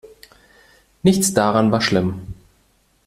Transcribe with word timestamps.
Nichts 1.03 1.31
daran 1.35 1.71
war 1.71 1.79
schlimm. 1.79 2.33